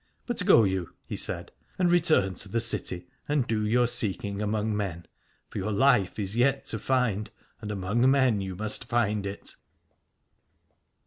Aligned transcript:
But 0.25 0.43
go 0.45 0.63
you, 0.63 0.95
he 1.05 1.15
said, 1.15 1.51
and 1.77 1.91
return 1.91 2.33
to 2.33 2.49
the 2.49 2.59
city, 2.59 3.07
and 3.27 3.45
do 3.45 3.63
your 3.63 3.85
seeking 3.85 4.41
among 4.41 4.75
men: 4.75 5.05
for 5.47 5.59
your 5.59 5.71
life 5.71 6.17
is 6.17 6.35
yet 6.35 6.65
to 6.73 6.79
find, 6.79 7.29
and 7.59 7.69
among 7.69 8.09
men 8.09 8.41
you 8.41 8.55
must 8.55 8.85
find 8.85 9.27
it. 9.27 9.55